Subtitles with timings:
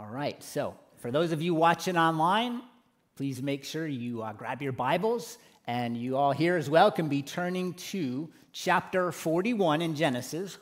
[0.00, 2.62] All right, so for those of you watching online,
[3.16, 7.10] please make sure you uh, grab your Bibles, and you all here as well can
[7.10, 10.56] be turning to chapter 41 in Genesis.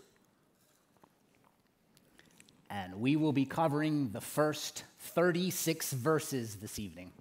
[2.68, 7.12] And we will be covering the first 36 verses this evening.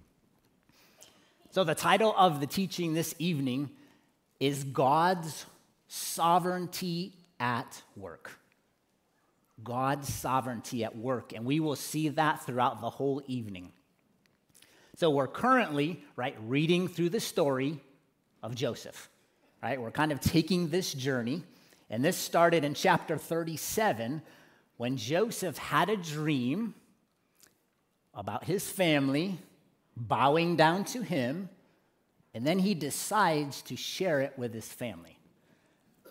[1.52, 3.70] So, the title of the teaching this evening
[4.40, 5.46] is God's
[5.86, 8.40] Sovereignty at Work.
[9.62, 13.72] God's sovereignty at work, and we will see that throughout the whole evening.
[14.96, 17.80] So we're currently, right, reading through the story
[18.42, 19.08] of Joseph,
[19.62, 19.80] right?
[19.80, 21.42] We're kind of taking this journey,
[21.90, 24.22] and this started in chapter 37
[24.76, 26.74] when Joseph had a dream
[28.14, 29.38] about his family
[29.96, 31.48] bowing down to him,
[32.34, 35.17] and then he decides to share it with his family.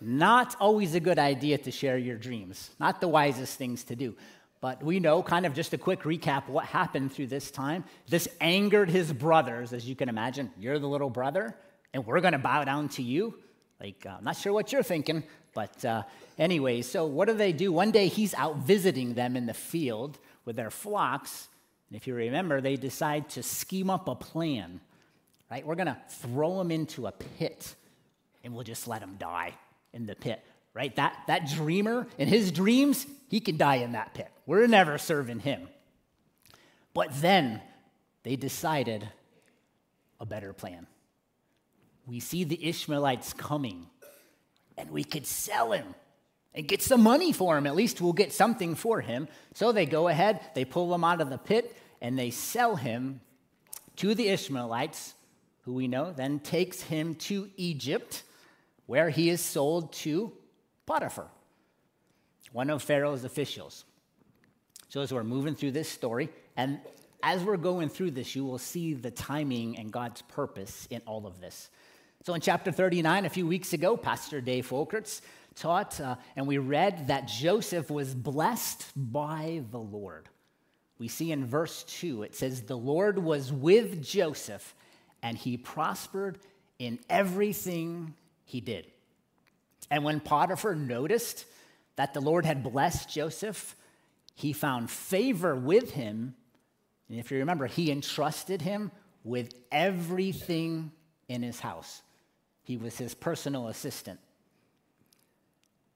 [0.02, 4.16] Not always a good idea to share your dreams, not the wisest things to do.
[4.60, 7.84] But we know, kind of just a quick recap, what happened through this time.
[8.08, 10.52] This angered his brothers, as you can imagine.
[10.60, 11.56] You're the little brother,
[11.94, 13.36] and we're going to bow down to you.
[13.80, 16.04] Like, uh, I'm not sure what you're thinking, but uh,
[16.40, 17.72] anyway, so what do they do?
[17.72, 21.48] One day he's out visiting them in the field with their flocks.
[21.90, 24.82] And if you remember, they decide to scheme up a plan,
[25.52, 25.66] right?
[25.66, 27.76] We're going to throw him into a pit,
[28.44, 29.54] and we'll just let him die
[29.98, 30.42] in the pit,
[30.74, 30.96] right?
[30.96, 34.30] That, that dreamer, in his dreams, he can die in that pit.
[34.46, 35.68] We're never serving him.
[36.94, 37.62] But then
[38.24, 39.10] they decided
[40.20, 40.86] a better plan.
[42.06, 43.88] We see the Ishmaelites coming,
[44.78, 45.96] and we could sell him
[46.54, 47.68] and get some money for him.
[47.68, 49.28] At least we'll get something for him.
[49.56, 53.20] So they go ahead, they pull him out of the pit, and they sell him
[53.98, 55.16] to the Ishmaelites,
[55.66, 58.24] who we know then takes him to Egypt
[58.88, 60.32] where he is sold to
[60.86, 61.28] Potiphar,
[62.52, 63.86] one of Pharaoh's officials.
[64.90, 66.80] So, as we're moving through this story, and
[67.22, 71.28] as we're going through this, you will see the timing and God's purpose in all
[71.28, 71.70] of this.
[72.24, 75.22] So, in chapter 39, a few weeks ago, Pastor Dave Folkerts
[75.56, 80.30] taught, uh, and we read that Joseph was blessed by the Lord.
[81.00, 84.74] We see in verse 2, it says, The Lord was with Joseph,
[85.22, 86.40] and he prospered
[86.80, 88.14] in everything
[88.48, 88.88] he did.
[89.92, 91.46] And when Potiphar noticed
[91.98, 93.76] that the Lord had blessed Joseph,
[94.36, 96.34] he found favor with him.
[97.10, 98.92] And if you remember, he entrusted him
[99.24, 100.92] with everything
[101.28, 102.02] in his house.
[102.64, 104.20] He was his personal assistant.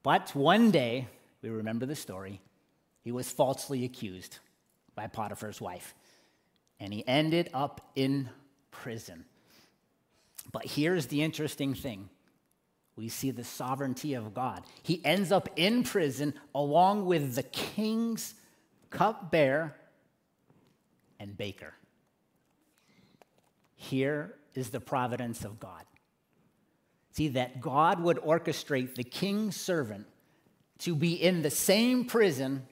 [0.02, 1.08] But one day,
[1.40, 2.40] we remember the story,
[3.02, 4.38] he was falsely accused
[4.94, 5.94] by Potiphar's wife,
[6.78, 8.28] and he ended up in
[8.70, 9.24] prison.
[10.50, 12.08] But here's the interesting thing
[13.02, 14.62] we see the sovereignty of God.
[14.84, 18.34] He ends up in prison along with the king's
[18.90, 19.74] cupbearer
[21.18, 21.74] and baker.
[23.74, 25.82] Here is the providence of God.
[27.10, 30.06] See, that God would orchestrate the king's servant
[30.78, 32.62] to be in the same prison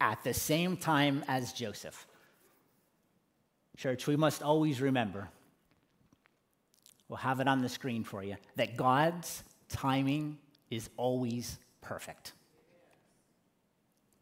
[0.00, 2.06] at the same time as Joseph.
[3.76, 5.28] Church, we must always remember
[7.10, 10.38] We'll have it on the screen for you that God's timing
[10.70, 12.32] is always perfect.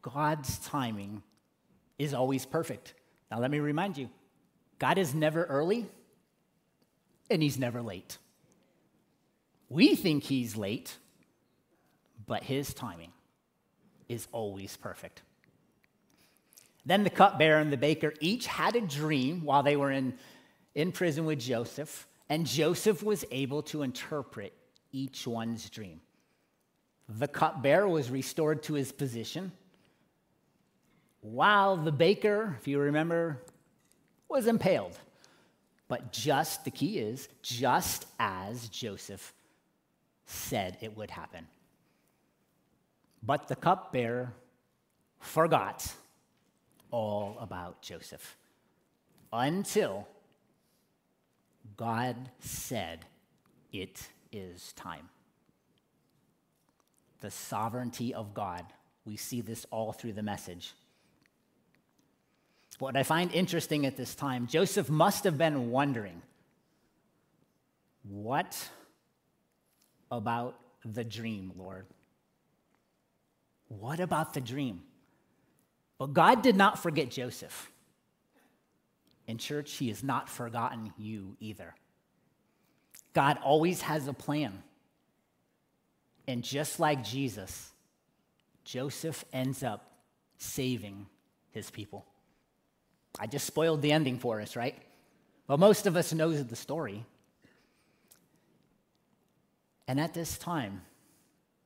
[0.01, 1.21] God's timing
[1.97, 2.93] is always perfect.
[3.29, 4.09] Now, let me remind you
[4.79, 5.85] God is never early
[7.29, 8.17] and he's never late.
[9.67, 10.97] We think he's late,
[12.25, 13.11] but his timing
[14.07, 15.21] is always perfect.
[16.85, 20.15] Then the cupbearer and the baker each had a dream while they were in,
[20.73, 22.07] in prison with Joseph.
[22.29, 24.53] And Joseph was able to interpret
[24.91, 26.01] each one's dream.
[27.07, 29.51] The cupbearer was restored to his position,
[31.21, 33.41] while the baker, if you remember,
[34.29, 34.97] was impaled.
[35.87, 39.33] But just, the key is, just as Joseph
[40.25, 41.47] said it would happen.
[43.23, 44.33] But the cupbearer
[45.19, 45.91] forgot
[46.91, 48.37] all about Joseph
[49.33, 50.07] until
[51.75, 53.05] God said,
[53.71, 55.09] It is time.
[57.21, 58.65] The sovereignty of God.
[59.05, 60.73] We see this all through the message.
[62.79, 66.21] What I find interesting at this time, Joseph must have been wondering
[68.03, 68.69] what
[70.09, 70.55] about
[70.85, 71.85] the dream, Lord?
[73.67, 74.81] What about the dream?
[75.97, 77.69] But God did not forget Joseph.
[79.27, 81.75] In church, He has not forgotten you either.
[83.13, 84.63] God always has a plan.
[86.27, 87.71] And just like Jesus,
[88.63, 89.91] Joseph ends up
[90.37, 91.07] saving
[91.51, 92.05] his people.
[93.19, 94.77] I just spoiled the ending for us, right?
[95.47, 97.03] Well, most of us knows the story.
[99.87, 100.81] And at this time,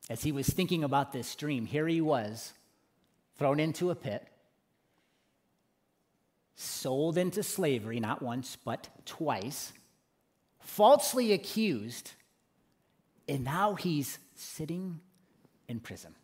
[0.10, 2.54] as he was thinking about this dream, here he was,
[3.38, 4.26] thrown into a pit,
[6.56, 9.74] sold into slavery, not once, but twice,
[10.64, 12.12] falsely accused,
[13.28, 15.00] and now he's sitting
[15.68, 16.16] in prison.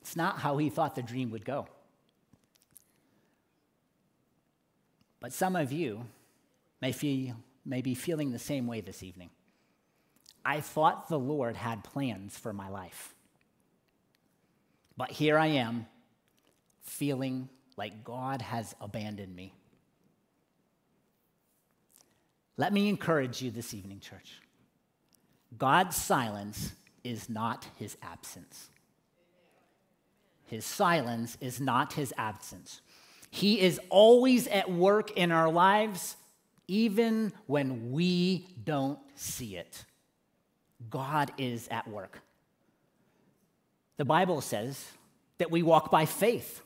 [0.00, 1.66] It's not how he thought the dream would go.
[5.18, 6.06] But some of you
[6.80, 7.34] may, feel,
[7.64, 9.30] may be feeling the same way this evening.
[10.44, 13.14] I thought the Lord had plans for my life.
[14.96, 15.86] But here I am,
[16.82, 19.52] feeling like God has abandoned me.
[22.56, 24.40] Let me encourage you this evening, church.
[25.58, 26.72] God's silence
[27.04, 28.68] is not his absence.
[30.44, 32.80] His silence is not his absence.
[33.30, 36.16] He is always at work in our lives,
[36.68, 39.84] even when we don't see it.
[40.88, 42.20] God is at work.
[43.96, 44.84] The Bible says
[45.38, 46.62] that we walk by faith,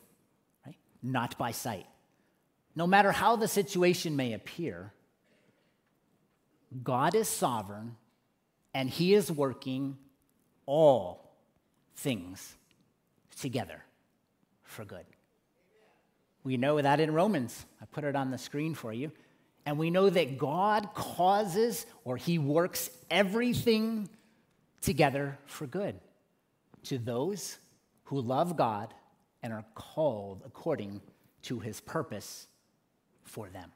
[0.65, 0.75] right?
[1.01, 1.85] not by sight.
[2.75, 4.93] No matter how the situation may appear,
[6.83, 7.95] God is sovereign
[8.73, 9.97] and He is working
[10.65, 11.35] all
[11.95, 12.55] things
[13.39, 13.83] together
[14.63, 15.05] for good.
[16.43, 17.65] We know that in Romans.
[17.81, 19.11] I put it on the screen for you.
[19.65, 24.09] And we know that God causes or He works everything
[24.81, 25.99] together for good
[26.85, 27.57] to those
[28.05, 28.93] who love God
[29.43, 31.01] and are called according
[31.43, 32.47] to His purpose
[33.23, 33.71] for them.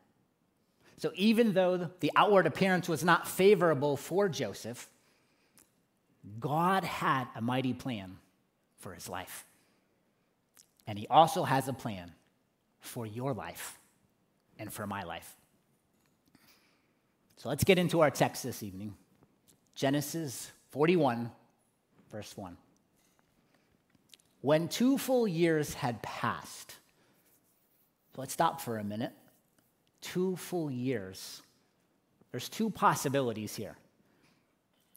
[0.97, 4.89] So even though the outward appearance was not favorable for Joseph,
[6.39, 8.17] God had a mighty plan
[8.79, 9.45] for his life.
[10.87, 12.11] And he also has a plan
[12.79, 13.77] for your life
[14.57, 15.35] and for my life.
[17.37, 18.95] So let's get into our text this evening
[19.75, 21.31] Genesis 41,
[22.11, 22.57] verse 1.
[24.41, 26.75] When two full years had passed,
[28.15, 29.11] so let's stop for a minute.
[30.05, 31.41] Two full years.
[32.31, 33.75] There's two possibilities here.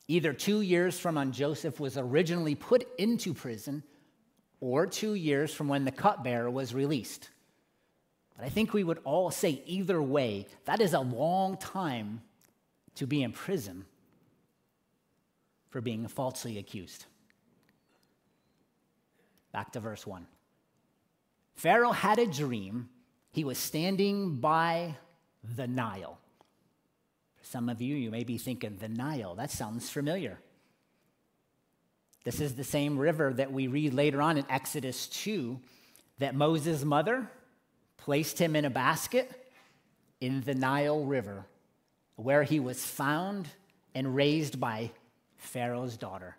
[0.06, 3.82] Either two years from when Joseph was originally put into prison,
[4.60, 7.30] or two years from when the cupbearer was released.
[8.36, 12.20] But I think we would all say either way, that is a long time
[12.96, 13.86] to be in prison
[15.70, 17.06] for being falsely accused.
[19.52, 20.26] Back to verse 1.
[21.54, 22.90] Pharaoh had a dream.
[23.30, 24.96] He was standing by
[25.56, 26.18] the Nile.
[27.42, 30.38] Some of you, you may be thinking, the Nile, that sounds familiar.
[32.24, 35.58] This is the same river that we read later on in Exodus 2
[36.18, 37.30] that Moses' mother
[37.96, 39.30] placed him in a basket
[40.20, 41.46] in the Nile River,
[42.16, 43.48] where he was found
[43.94, 44.90] and raised by
[45.36, 46.36] Pharaoh's daughter.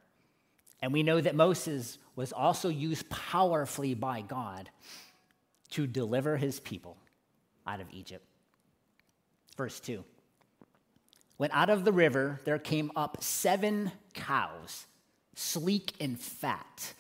[0.82, 4.70] And we know that Moses was also used powerfully by God
[5.72, 6.98] to deliver his people
[7.66, 8.26] out of Egypt.
[9.58, 10.04] Verse 2
[11.38, 14.86] When out of the river there came up seven cows
[15.40, 16.94] sleek and fat.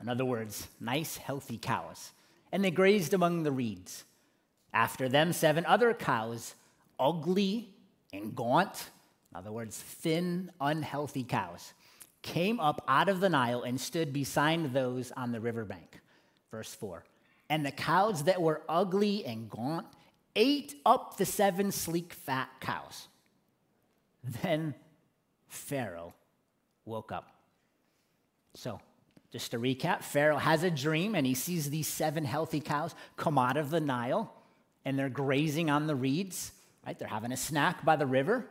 [0.00, 2.12] In other words, nice, healthy cows.
[2.52, 4.04] And they grazed among the reeds.
[4.74, 6.54] After them, seven other cows,
[7.00, 7.70] ugly
[8.12, 8.90] and gaunt,
[9.32, 11.72] in other words, thin, unhealthy cows,
[12.20, 16.00] came up out of the Nile and stood beside those on the riverbank.
[16.50, 17.02] Verse 4.
[17.48, 19.86] And the cows that were ugly and gaunt
[20.34, 23.08] ate up the seven sleek, fat cows.
[24.42, 24.74] Then
[25.48, 26.14] Pharaoh
[26.84, 27.30] woke up.
[28.54, 28.80] So,
[29.32, 33.38] just to recap, Pharaoh has a dream and he sees these seven healthy cows come
[33.38, 34.32] out of the Nile
[34.84, 36.52] and they're grazing on the reeds,
[36.86, 36.98] right?
[36.98, 38.46] They're having a snack by the river.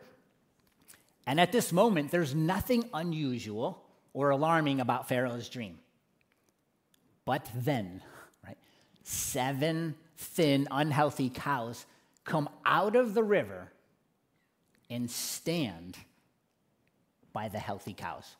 [1.26, 5.78] And at this moment, there's nothing unusual or alarming about Pharaoh's dream.
[7.24, 8.02] But then,
[9.06, 11.86] seven thin, unhealthy cows
[12.24, 13.70] come out of the river
[14.90, 15.96] and stand
[17.32, 18.36] by the healthy cows.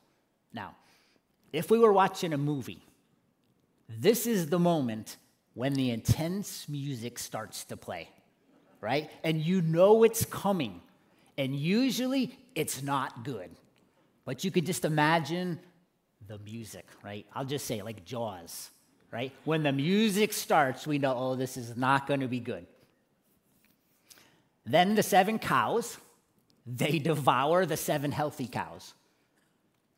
[0.52, 0.75] Now,
[1.52, 2.82] if we were watching a movie,
[3.88, 5.16] this is the moment
[5.54, 8.08] when the intense music starts to play,
[8.80, 9.08] right?
[9.23, 10.80] And you know it's coming.
[11.38, 13.50] And usually it's not good.
[14.25, 15.61] But you could just imagine
[16.26, 17.25] the music, right?
[17.35, 18.70] I'll just say, like Jaws,
[19.10, 19.32] right?
[19.44, 22.66] When the music starts, we know, oh, this is not going to be good.
[24.64, 25.98] Then the seven cows,
[26.66, 28.94] they devour the seven healthy cows.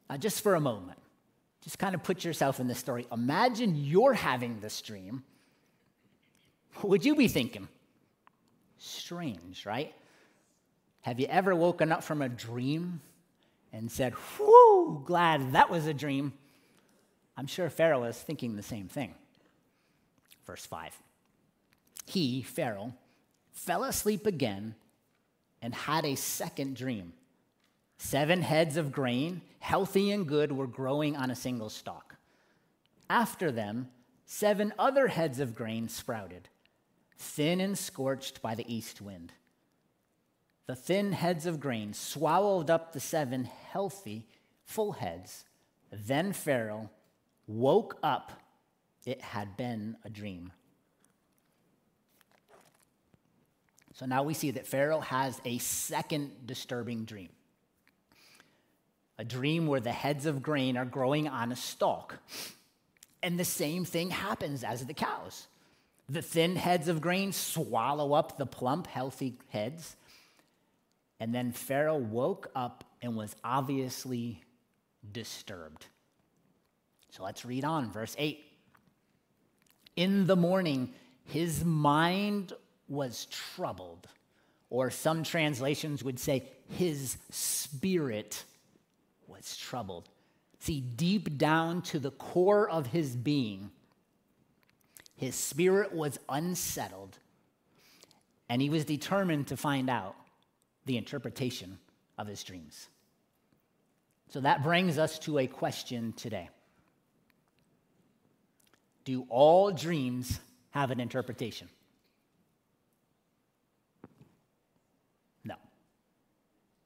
[0.08, 0.98] Now, just for a moment,
[1.62, 3.06] just kind of put yourself in the story.
[3.12, 5.22] Imagine you're having this dream
[6.76, 7.68] What would you be thinking?
[8.78, 9.92] Strange, right?
[11.00, 13.00] Have you ever woken up from a dream
[13.72, 16.32] and said, Whew, glad that was a dream?
[17.38, 19.14] I'm sure Pharaoh was thinking the same thing.
[20.45, 20.92] Verse 5
[22.04, 22.95] He, Pharaoh,
[23.52, 24.75] fell asleep again
[25.62, 27.12] and had a second dream.
[27.97, 32.16] Seven heads of grain, healthy and good, were growing on a single stalk.
[33.09, 33.88] After them,
[34.26, 36.49] seven other heads of grain sprouted,
[37.16, 39.33] thin and scorched by the east wind.
[40.66, 44.26] The thin heads of grain swallowed up the seven healthy,
[44.64, 45.45] full heads.
[45.90, 46.90] Then Pharaoh
[47.48, 48.32] woke up.
[49.04, 50.52] It had been a dream.
[53.94, 57.30] So now we see that Pharaoh has a second disturbing dream.
[59.18, 62.18] A dream where the heads of grain are growing on a stalk.
[63.24, 65.48] And the same thing happens as the cows.
[66.08, 69.96] The thin heads of grain swallow up the plump, healthy heads.
[71.18, 74.44] And then Pharaoh woke up and was obviously
[75.10, 75.86] disturbed.
[77.10, 78.44] So let's read on, verse 8.
[79.96, 80.92] In the morning,
[81.24, 82.52] his mind
[82.88, 84.06] was troubled.
[84.70, 88.44] Or some translations would say, his spirit
[89.26, 90.08] was troubled.
[90.60, 93.70] See, deep down to the core of his being,
[95.16, 97.18] his spirit was unsettled,
[98.48, 100.14] and he was determined to find out
[100.84, 101.78] the interpretation
[102.16, 102.88] of his dreams.
[104.30, 106.50] So that brings us to a question today
[109.08, 110.38] Do all dreams
[110.72, 111.66] have an interpretation?
[115.46, 115.54] No.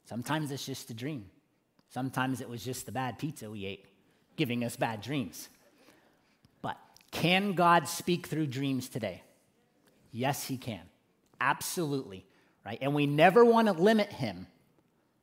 [0.04, 1.24] Sometimes it's just a dream.
[1.88, 3.86] Sometimes it was just the bad pizza we ate,
[4.36, 5.48] giving us bad dreams.
[6.62, 6.76] But
[7.10, 9.24] can God speak through dreams today?
[10.12, 10.82] Yes, He can.
[11.40, 12.24] Absolutely.
[12.64, 12.78] Right?
[12.80, 14.46] And we never want to limit Him,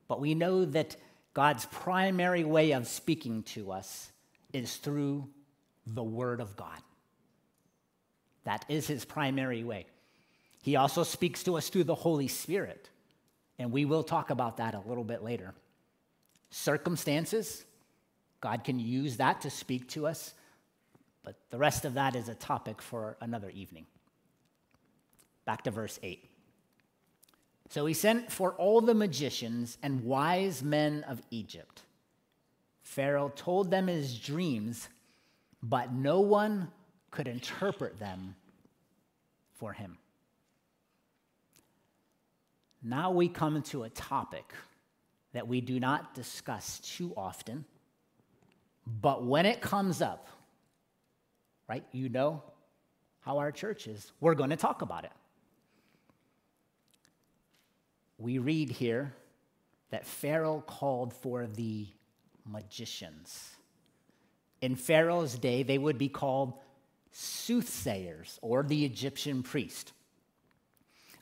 [0.10, 0.98] but we know that
[1.34, 4.12] God's primary way of speaking to us
[4.51, 5.29] is through
[5.88, 6.82] the Word of God.
[8.43, 9.86] That is His primary way.
[10.62, 12.89] He also speaks to us through the Holy Spirit.
[13.58, 15.53] And we will talk about that a little bit later.
[16.50, 17.65] Circumstances,
[18.41, 20.34] God can use that to speak to us,
[21.24, 23.86] but the rest of that is a topic for another evening.
[25.46, 26.29] Back to verse 8.
[27.69, 31.84] So he sent for all the magicians and wise men of Egypt.
[32.81, 34.89] Pharaoh told them his dreams,
[35.62, 36.72] but no one
[37.12, 38.36] could interpret them
[39.56, 39.98] for him.
[42.82, 44.54] Now we come to a topic
[45.34, 47.66] that we do not discuss too often,
[48.88, 50.28] but when it comes up,
[51.68, 52.42] right, you know
[53.22, 55.12] how our church is, we're going to talk about it.
[58.18, 59.13] We read here
[59.92, 61.88] that Pharaoh called for the
[62.46, 63.50] magicians.
[64.62, 66.54] In Pharaoh's day, they would be called
[67.12, 69.92] soothsayers or the Egyptian priest.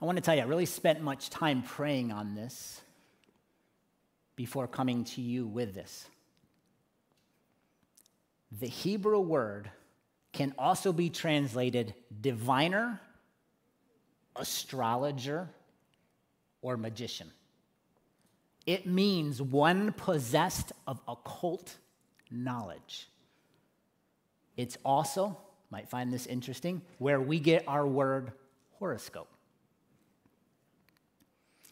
[0.01, 2.81] I want to tell you, I really spent much time praying on this
[4.35, 6.07] before coming to you with this.
[8.59, 9.71] The Hebrew word
[10.33, 13.01] can also be translated diviner,
[14.35, 15.49] astrologer,
[16.61, 17.31] or magician.
[18.67, 21.75] It means one possessed of occult
[22.29, 23.07] knowledge.
[24.57, 25.37] It's also,
[25.69, 28.31] might find this interesting, where we get our word
[28.79, 29.29] horoscope.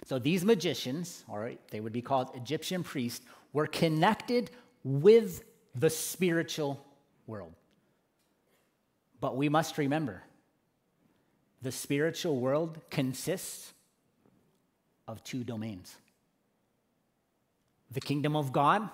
[0.06, 4.52] So these magicians, or they would be called Egyptian priests, were connected
[4.84, 6.86] with the spiritual
[7.26, 7.54] world.
[9.20, 10.24] But we must remember
[11.62, 13.74] the spiritual world consists
[15.08, 15.96] of two domains
[17.92, 18.90] the kingdom of God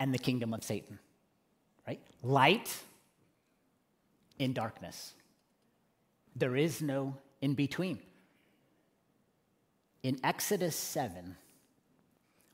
[0.00, 0.98] and the kingdom of Satan,
[1.90, 2.00] right?
[2.22, 2.72] Light
[4.38, 5.12] in darkness.
[6.36, 7.98] There is no in between.
[10.04, 11.36] In Exodus 7,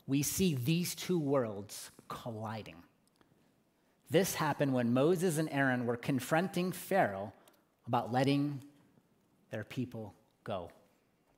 [0.06, 2.76] we see these two worlds colliding.
[4.08, 7.32] This happened when Moses and Aaron were confronting Pharaoh
[7.86, 8.62] about letting
[9.50, 10.14] their people
[10.44, 10.70] go.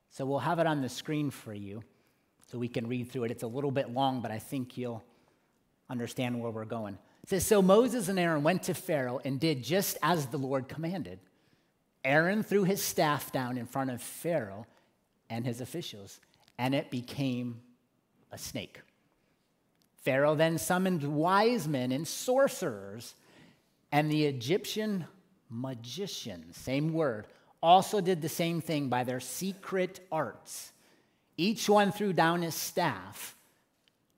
[0.09, 1.83] So we'll have it on the screen for you
[2.47, 3.31] so we can read through it.
[3.31, 5.03] It's a little bit long, but I think you'll
[5.89, 6.97] understand where we're going.
[7.29, 11.19] Says So Moses and Aaron went to Pharaoh and did just as the Lord commanded.
[12.03, 14.65] Aaron threw his staff down in front of Pharaoh
[15.29, 16.19] and his officials,
[16.57, 17.61] and it became
[18.31, 18.81] a snake.
[19.97, 23.13] Pharaoh then summoned wise men and sorcerers,
[23.91, 25.05] and the Egyptian
[25.51, 27.27] magicians, same word,
[27.61, 30.71] also did the same thing by their secret arts.
[31.37, 33.35] Each one threw down his staff,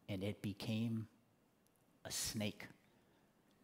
[0.07, 1.09] and it became
[2.05, 2.67] a snake.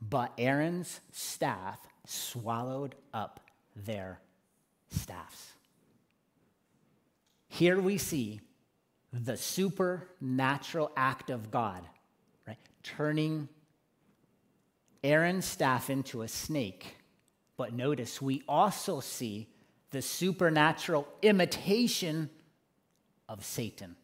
[0.01, 3.39] But Aaron's staff swallowed up
[3.75, 4.19] their
[4.89, 5.53] staffs.
[7.49, 8.41] Here we see
[9.11, 11.81] the supernatural act of God,
[12.47, 12.57] right?
[12.83, 13.49] Turning
[15.03, 16.97] Aaron's staff into a snake.
[17.55, 19.47] But notice we also see
[19.91, 22.29] the supernatural imitation
[23.27, 23.95] of Satan,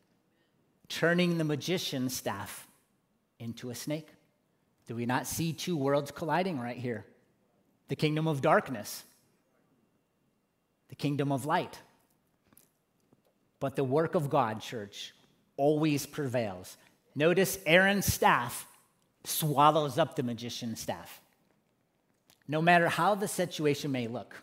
[0.90, 2.68] turning the magician's staff
[3.40, 4.08] into a snake.
[4.88, 7.06] Do we not see two worlds colliding right here?
[7.88, 9.04] The kingdom of darkness,
[10.90, 11.80] the kingdom of light.
[13.60, 15.14] But the work of God, church,
[15.56, 16.76] always prevails.
[17.16, 18.68] Notice Aaron's staff
[19.24, 21.22] swallows up the magician's staff.
[22.48, 24.36] No matter how the situation may look,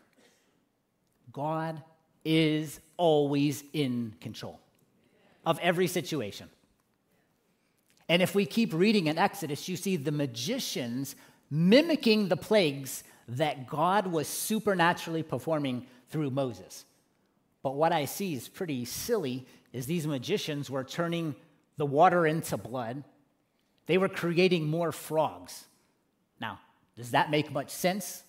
[1.32, 1.82] God
[2.24, 4.58] is always in control
[5.44, 6.48] of every situation.
[8.10, 11.14] And if we keep reading in Exodus, you see the magicians
[11.48, 16.84] mimicking the plagues that God was supernaturally performing through Moses.
[17.62, 21.36] But what I see is pretty silly is these magicians were turning
[21.76, 23.04] the water into blood.
[23.86, 25.66] They were creating more frogs.
[26.40, 26.58] Now,
[26.96, 28.24] does that make much sense?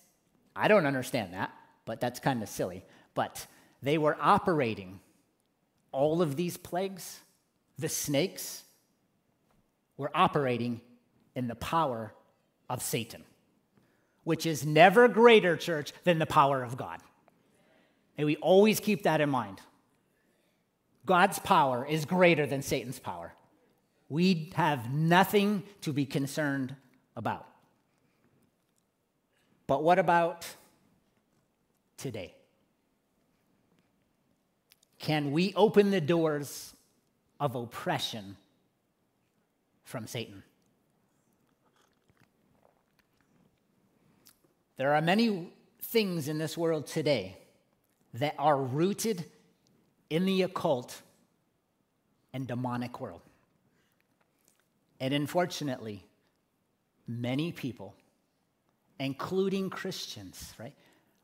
[0.54, 1.52] I don't understand that,
[1.86, 2.84] but that's kind of silly.
[3.16, 3.48] But
[3.82, 5.00] they were operating
[5.90, 7.18] all of these plagues,
[7.80, 8.61] the snakes,
[9.96, 10.80] were operating
[11.34, 12.12] in the power
[12.68, 13.24] of Satan,
[14.24, 17.00] which is never greater, church, than the power of God.
[18.16, 19.60] And we always keep that in mind.
[21.04, 23.32] God's power is greater than Satan's power.
[24.08, 26.76] We have nothing to be concerned
[27.16, 27.46] about.
[29.66, 30.46] But what about
[31.96, 32.34] today?
[34.98, 36.74] Can we open the doors
[37.40, 38.36] of oppression
[39.92, 40.42] from Satan.
[44.78, 45.52] There are many
[45.82, 47.36] things in this world today
[48.14, 49.26] that are rooted
[50.08, 51.02] in the occult
[52.32, 53.20] and demonic world.
[54.98, 56.02] And unfortunately,
[57.06, 57.94] many people,
[58.98, 60.74] including Christians, right,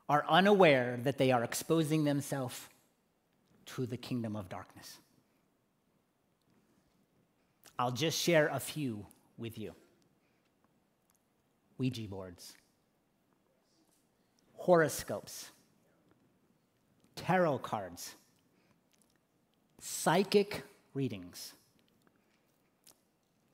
[0.07, 2.69] are unaware that they are exposing themselves
[3.65, 4.99] to the kingdom of darkness.
[7.79, 9.05] I'll just share a few
[9.37, 9.73] with you
[11.77, 12.53] Ouija boards,
[14.57, 15.49] horoscopes,
[17.15, 18.15] tarot cards,
[19.79, 20.63] psychic
[20.93, 21.53] readings.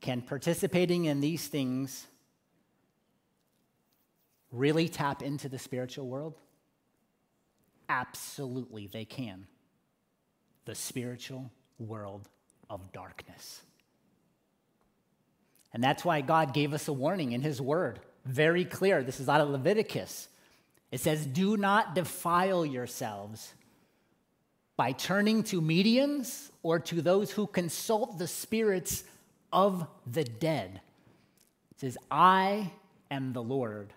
[0.01, 2.07] Can participating in these things
[4.51, 6.33] really tap into the spiritual world?
[7.89, 9.45] Absolutely, they can.
[10.65, 12.27] The spiritual world
[12.71, 13.61] of darkness.
[15.75, 17.99] And that's why God gave us a warning in His Word.
[18.23, 19.03] Very clear.
[19.03, 20.29] This is out of Leviticus.
[20.89, 23.53] It says, Do not defile yourselves
[24.77, 29.03] by turning to mediums or to those who consult the spirits
[29.51, 30.79] of the dead.
[31.71, 32.71] It says, I
[33.11, 33.91] am the Lord,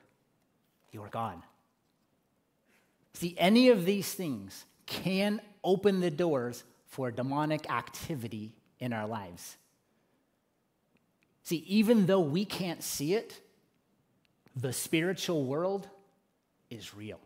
[0.91, 1.41] your God.
[3.15, 9.57] See, any of these things can open the doors for demonic activity in our lives.
[11.49, 13.41] See, even though we can't see it,
[14.55, 15.89] the spiritual world
[16.69, 17.19] is real.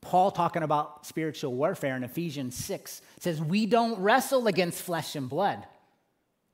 [0.00, 5.28] Paul, talking about spiritual warfare in Ephesians 6, says, We don't wrestle against flesh and
[5.28, 5.66] blood.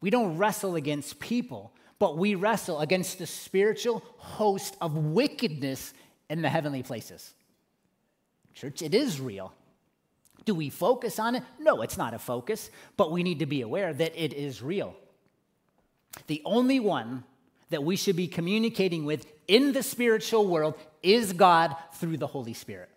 [0.01, 5.95] We don't wrestle against people, but we wrestle against the spiritual host of wickedness
[6.29, 7.33] in the heavenly places.
[8.55, 9.53] Church, it is real.
[10.47, 11.45] Do we focus on it?
[11.61, 14.97] No, it's not a focus, but we need to be aware that it is real.
[16.27, 17.25] The only one
[17.71, 22.55] that we should be communicating with in the spiritual world is God through the Holy
[22.55, 22.91] Spirit.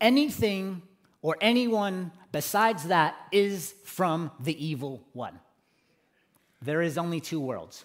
[0.00, 0.82] Anything
[1.22, 5.40] or anyone besides that is from the evil one.
[6.62, 7.84] There is only two worlds.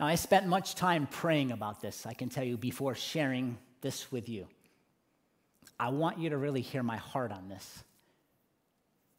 [0.00, 4.10] Now, I spent much time praying about this, I can tell you, before sharing this
[4.10, 4.48] with you.
[5.78, 7.84] I want you to really hear my heart on this.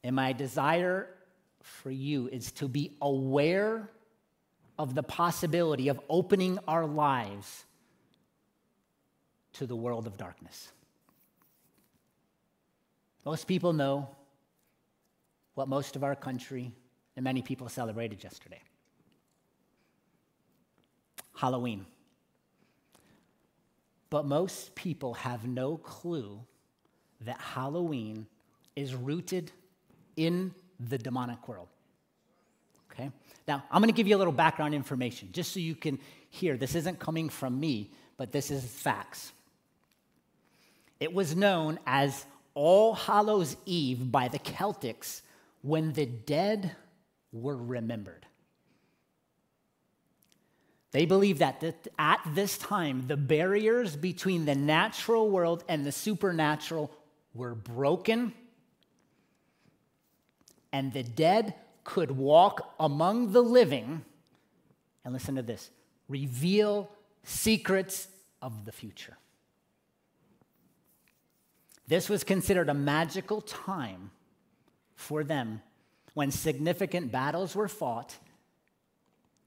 [0.04, 1.08] And my desire
[1.66, 3.90] for you is to be aware
[4.78, 7.66] of the possibility of opening our lives
[9.54, 10.72] to the world of darkness.
[13.26, 14.10] Most people know
[15.56, 16.72] what most of our country
[17.16, 18.62] and many people celebrated yesterday
[21.36, 21.86] Halloween.
[24.10, 26.40] But most people have no clue
[27.22, 28.28] that Halloween
[28.76, 29.52] is rooted
[30.16, 31.68] in the demonic world.
[32.92, 33.12] Okay?
[33.48, 36.58] Now, I'm going to give you a little background information just so you can hear.
[36.58, 39.32] This isn't coming from me, but this is facts.
[41.00, 45.22] It was known as All Hallows Eve by the Celtics
[45.62, 46.76] when the dead
[47.32, 48.26] were remembered.
[50.92, 51.62] They believed that
[52.00, 56.90] at this time, the barriers between the natural world and the supernatural
[57.34, 58.34] were broken,
[60.76, 61.54] and the dead
[61.86, 64.04] could walk among the living.
[65.06, 65.70] And listen to this
[66.10, 66.90] reveal
[67.24, 68.10] secrets
[68.42, 69.16] of the future.
[71.88, 74.12] This was considered a magical time
[74.96, 75.62] for them
[76.14, 78.14] when significant battles were fought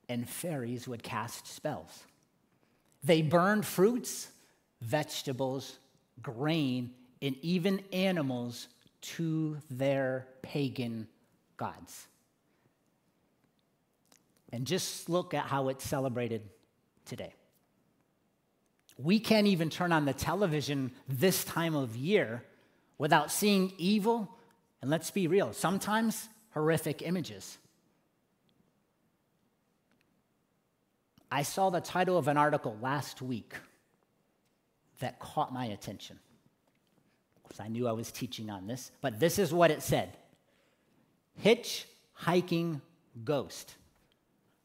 [0.08, 2.04] and fairies would cast spells.
[3.04, 4.28] They burned fruits,
[4.80, 5.78] vegetables,
[6.22, 8.68] grain, and even animals
[9.00, 11.06] to their pagan
[11.58, 12.06] gods.
[14.50, 16.40] And just look at how it's celebrated
[17.04, 17.34] today.
[18.96, 22.42] We can't even turn on the television this time of year
[22.96, 24.34] without seeing evil,
[24.80, 27.58] and let's be real, sometimes horrific images.
[31.30, 33.54] I saw the title of an article last week
[35.00, 36.18] that caught my attention
[37.42, 40.16] because I knew I was teaching on this, but this is what it said
[41.44, 42.80] Hitchhiking
[43.24, 43.74] Ghost.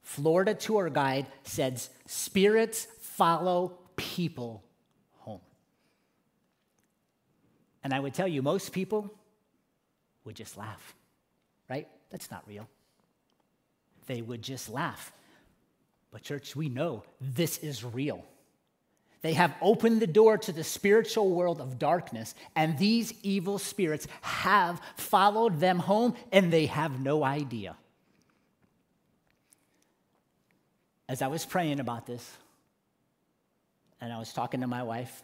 [0.02, 4.64] Florida tour guide says spirits follow people
[5.20, 5.42] home.
[7.84, 9.14] And I would tell you, most people
[10.26, 10.96] would just laugh,
[11.70, 11.88] right?
[12.10, 12.68] That's not real.
[14.08, 15.12] They would just laugh.
[16.12, 18.24] But, church, we know this is real.
[19.24, 24.06] They have opened the door to the spiritual world of darkness, and these evil spirits
[24.22, 27.76] have followed them home, and they have no idea.
[31.10, 32.38] As I was praying about this,
[34.00, 35.24] and I was talking to my wife,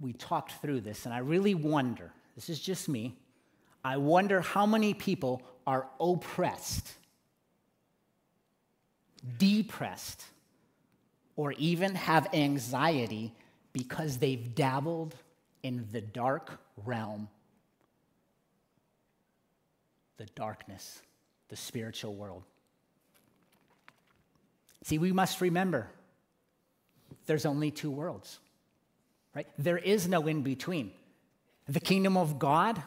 [0.00, 3.16] we talked through this, and I really wonder this is just me
[3.84, 6.92] I wonder how many people are oppressed
[9.38, 10.24] depressed,
[11.36, 13.32] or even have anxiety
[13.72, 15.14] because they've dabbled
[15.62, 17.28] in the dark realm,
[20.16, 21.02] the darkness,
[21.48, 22.42] the spiritual world.
[24.82, 25.88] See, we must remember
[27.26, 28.38] there's only two worlds,
[29.34, 29.46] right?
[29.58, 30.92] There is no in between.
[31.68, 32.82] The kingdom of God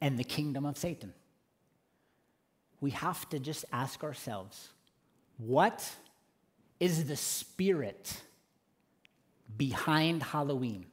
[0.00, 1.12] and the kingdom of Satan
[2.80, 4.70] we have to just ask ourselves
[5.38, 5.88] what
[6.80, 8.20] is the spirit
[9.56, 10.86] behind Halloween?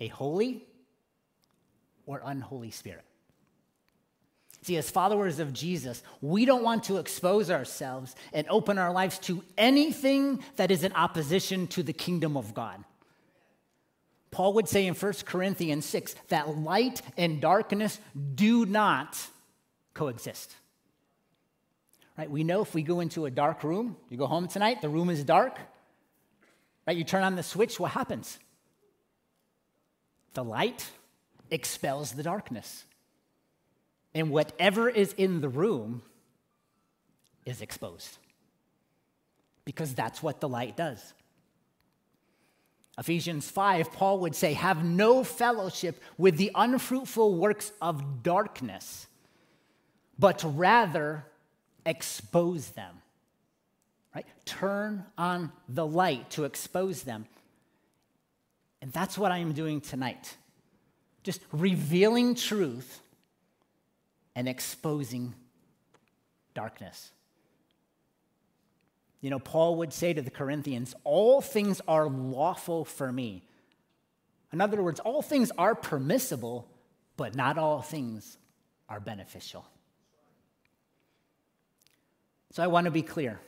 [0.00, 0.64] A holy
[2.06, 3.04] or unholy spirit?
[4.62, 9.18] See, as followers of Jesus, we don't want to expose ourselves and open our lives
[9.20, 12.84] to anything that is in opposition to the kingdom of God.
[14.30, 17.98] Paul would say in 1 Corinthians 6 that light and darkness
[18.34, 19.18] do not
[19.94, 20.54] coexist.
[22.20, 22.30] Right?
[22.30, 25.08] We know if we go into a dark room, you go home tonight, the room
[25.08, 25.58] is dark,
[26.86, 26.94] right?
[26.94, 28.38] You turn on the switch, what happens?
[30.34, 30.84] The light
[31.50, 32.84] expels the darkness.
[34.14, 36.02] And whatever is in the room
[37.46, 38.18] is exposed.
[39.64, 41.14] Because that's what the light does.
[42.98, 49.06] Ephesians 5, Paul would say, Have no fellowship with the unfruitful works of darkness
[50.20, 51.24] but rather
[51.84, 52.94] expose them.
[54.14, 54.26] Right?
[54.44, 57.26] Turn on the light to expose them.
[58.82, 60.36] And that's what I am doing tonight.
[61.22, 63.00] Just revealing truth
[64.34, 65.34] and exposing
[66.54, 67.12] darkness.
[69.20, 73.44] You know, Paul would say to the Corinthians, All things are lawful for me.
[74.52, 76.68] In other words, all things are permissible,
[77.16, 78.38] but not all things
[78.88, 79.64] are beneficial.
[82.50, 83.40] So I want to be clear.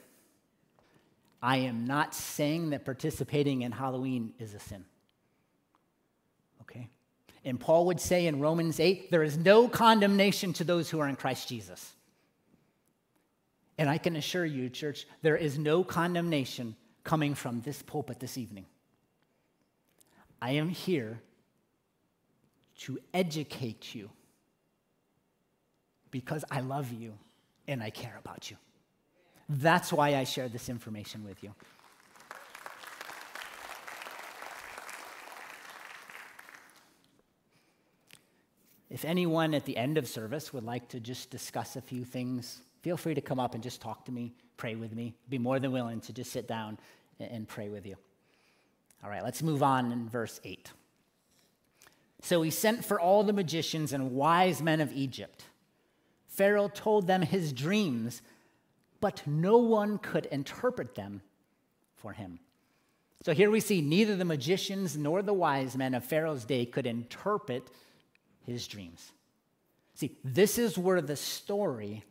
[1.42, 4.84] I am not saying that participating in Halloween is a sin.
[6.62, 6.88] Okay?
[7.44, 11.08] And Paul would say in Romans 8, there is no condemnation to those who are
[11.08, 11.94] in Christ Jesus.
[13.76, 18.38] And I can assure you, church, there is no condemnation coming from this pulpit this
[18.38, 18.66] evening.
[20.40, 21.20] I am here
[22.82, 24.10] to educate you
[26.12, 27.14] because I love you
[27.66, 28.56] and I care about you.
[29.48, 31.54] That's why I share this information with you.
[38.90, 42.60] If anyone at the end of service would like to just discuss a few things,
[42.82, 45.14] feel free to come up and just talk to me, pray with me.
[45.30, 46.78] Be more than willing to just sit down
[47.18, 47.96] and pray with you.
[49.02, 50.70] All right, let's move on in verse 8.
[52.20, 55.44] So he sent for all the magicians and wise men of Egypt.
[56.28, 58.22] Pharaoh told them his dreams,
[59.02, 61.20] but no one could interpret them
[61.96, 62.38] for him.
[63.22, 66.86] So here we see neither the magicians nor the wise men of Pharaoh's day could
[66.86, 67.68] interpret
[68.46, 69.12] his dreams.
[69.94, 72.04] See, this is where the story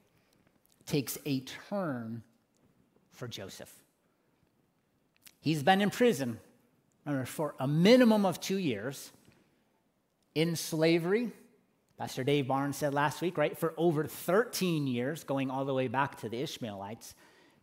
[0.85, 2.23] takes a turn
[3.11, 3.73] for Joseph.
[5.39, 6.39] He's been in prison
[7.25, 9.11] for a minimum of two years,
[10.35, 11.31] in slavery.
[12.01, 15.87] Pastor Dave Barnes said last week, right, for over 13 years, going all the way
[15.87, 17.13] back to the Ishmaelites,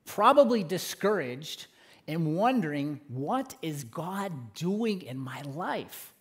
[0.04, 1.66] probably discouraged
[2.06, 6.14] and wondering, what is God doing in my life?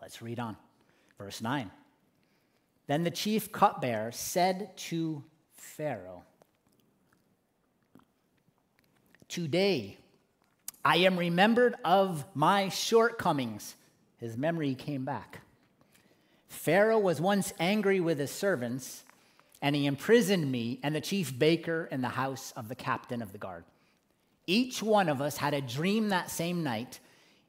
[0.00, 0.56] Let's read on.
[1.18, 1.70] Verse 9.
[2.86, 6.22] Then the chief cupbearer said to Pharaoh,
[9.28, 9.98] Today
[10.82, 13.74] I am remembered of my shortcomings.
[14.16, 15.42] His memory came back.
[16.48, 19.04] Pharaoh was once angry with his servants,
[19.62, 23.32] and he imprisoned me and the chief baker in the house of the captain of
[23.32, 23.64] the guard.
[24.46, 27.00] Each one of us had a dream that same night.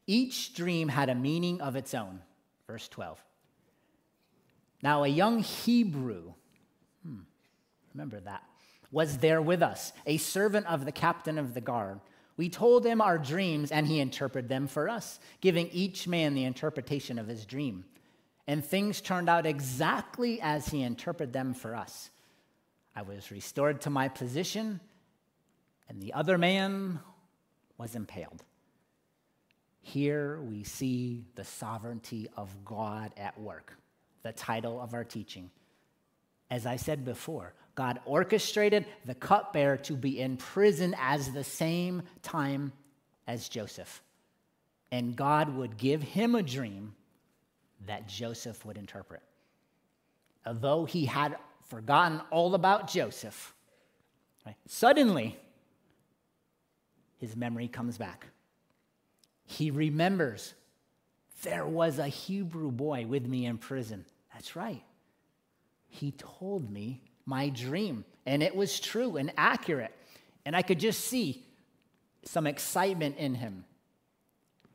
[0.07, 2.21] Each dream had a meaning of its own.
[2.65, 3.23] Verse 12.
[4.81, 6.33] Now, a young Hebrew,
[7.03, 7.19] hmm,
[7.93, 8.43] remember that,
[8.91, 11.99] was there with us, a servant of the captain of the guard.
[12.35, 16.45] We told him our dreams, and he interpreted them for us, giving each man the
[16.45, 17.85] interpretation of his dream.
[18.47, 22.09] And things turned out exactly as he interpreted them for us.
[22.95, 24.79] I was restored to my position,
[25.89, 26.99] and the other man
[27.77, 28.43] was impaled.
[29.81, 33.73] Here we see the sovereignty of God at work
[34.23, 35.49] the title of our teaching.
[36.51, 42.03] As I said before, God orchestrated the cupbearer to be in prison as the same
[42.23, 42.73] time
[43.27, 44.01] as Joseph.
[44.91, 46.95] And God would give him a dream
[47.85, 49.21] that Joseph would interpret.
[50.45, 51.37] Although he had
[51.67, 53.53] forgotten all about Joseph,
[54.45, 55.37] right, suddenly
[57.17, 58.27] his memory comes back.
[59.45, 60.53] He remembers
[61.43, 64.05] there was a Hebrew boy with me in prison.
[64.33, 64.83] That's right.
[65.87, 69.93] He told me my dream, and it was true and accurate.
[70.45, 71.45] And I could just see
[72.23, 73.65] some excitement in him.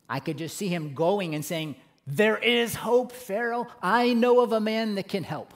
[0.08, 3.68] I could just see him going and saying, There is hope, Pharaoh.
[3.82, 5.54] I know of a man that can help.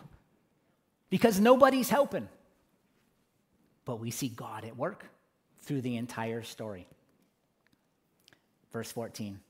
[1.11, 2.29] Because nobody's helping.
[3.85, 5.05] But we see God at work
[5.63, 6.87] through the entire story.
[8.73, 9.41] Verse 14.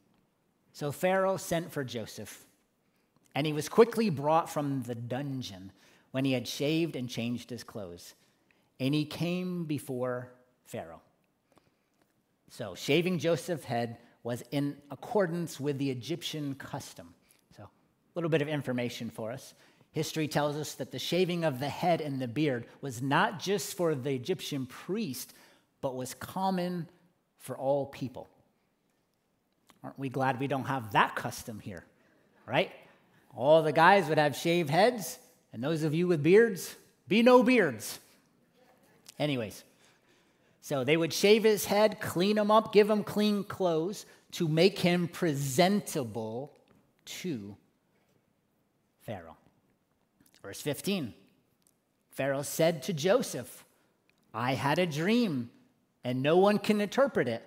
[0.72, 2.46] So Pharaoh sent for Joseph
[3.34, 5.70] and he was quickly brought from the dungeon
[6.10, 8.14] when he had shaved and changed his clothes.
[8.80, 10.32] And he came before
[10.64, 11.02] Pharaoh.
[12.48, 17.14] So, shaving Joseph's head was in accordance with the Egyptian custom.
[17.56, 17.68] So, a
[18.16, 19.54] little bit of information for us.
[19.92, 23.76] History tells us that the shaving of the head and the beard was not just
[23.76, 25.32] for the Egyptian priest,
[25.80, 26.88] but was common
[27.38, 28.28] for all people.
[29.84, 31.84] Aren't we glad we don't have that custom here,
[32.46, 32.72] right?
[33.36, 35.20] All the guys would have shaved heads,
[35.52, 36.74] and those of you with beards,
[37.06, 38.00] be no beards.
[39.20, 39.62] Anyways,
[40.62, 44.78] so they would shave his head, clean him up, give him clean clothes to make
[44.78, 46.52] him presentable
[47.04, 47.56] to
[49.02, 49.36] Pharaoh.
[50.42, 51.14] Verse 15
[52.10, 53.64] Pharaoh said to Joseph,
[54.32, 55.50] I had a dream,
[56.02, 57.42] and no one can interpret it,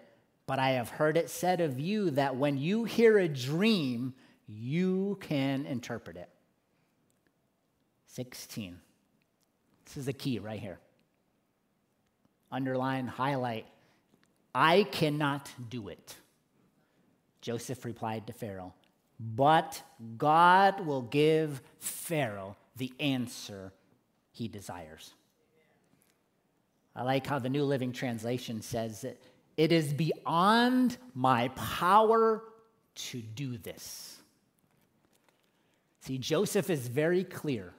[0.46, 4.14] but I have heard it said of you that when you hear a dream,
[4.48, 6.30] you can interpret it.
[8.08, 8.80] 16.
[9.86, 10.80] This is the key right here.
[12.52, 13.66] Underline, highlight.
[14.54, 16.16] I cannot do it.
[17.42, 18.74] Joseph replied to Pharaoh,
[19.20, 19.82] but
[20.18, 23.74] God will give Pharaoh the answer
[24.32, 25.14] he desires.
[26.96, 29.22] I like how the New Living Translation says that
[29.58, 32.44] it is beyond my power
[32.96, 34.18] to do this.
[36.02, 37.74] See, Joseph is very clear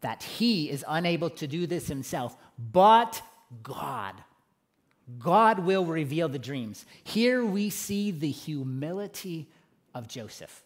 [0.00, 3.22] that he is unable to do this himself, but
[3.62, 4.14] God.
[5.18, 6.84] God will reveal the dreams.
[7.04, 9.48] Here we see the humility
[9.94, 10.62] of Joseph.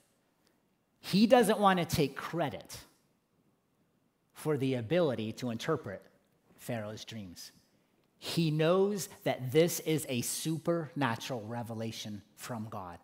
[1.00, 2.78] He doesn't want to take credit
[4.32, 6.02] for the ability to interpret
[6.58, 7.52] Pharaoh's dreams.
[8.18, 12.98] He knows that this is a supernatural revelation from God.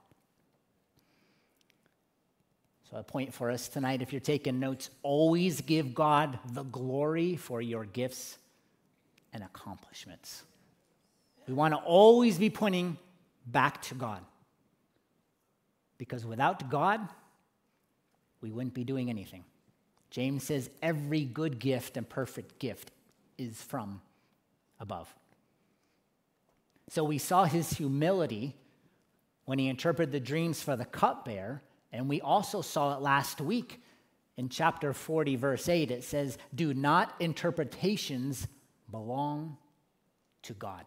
[2.90, 7.37] So, a point for us tonight if you're taking notes, always give God the glory
[7.37, 8.38] for your gifts
[9.33, 10.42] and accomplishments.
[11.50, 12.96] We want to always be pointing
[13.44, 14.22] back to God.
[15.98, 17.00] Because without God,
[18.40, 19.42] we wouldn't be doing anything.
[20.10, 22.92] James says every good gift and perfect gift
[23.36, 24.00] is from
[24.78, 25.12] above.
[26.88, 28.54] So we saw his humility
[29.44, 33.82] when he interpreted the dreams for the cupbearer and we also saw it last week
[34.36, 35.90] in chapter 40, verse 8.
[35.90, 38.46] It says, Do not interpretations
[38.88, 39.56] belong
[40.42, 40.84] to God?